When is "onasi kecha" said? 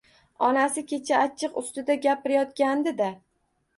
0.45-1.21